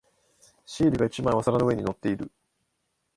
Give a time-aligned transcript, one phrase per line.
[0.65, 2.31] シールが一枚お皿の上に乗っている。